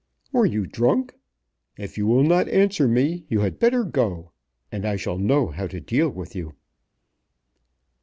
"Were 0.31 0.47
you 0.47 0.65
drunk? 0.65 1.13
If 1.77 1.95
you 1.95 2.07
will 2.07 2.23
not 2.23 2.49
answer 2.49 2.87
me 2.87 3.23
you 3.29 3.41
had 3.41 3.59
better 3.59 3.83
go, 3.83 4.31
and 4.71 4.83
I 4.83 4.95
shall 4.95 5.19
know 5.19 5.49
how 5.49 5.67
to 5.67 5.79
deal 5.79 6.09
with 6.09 6.35
you." 6.35 6.55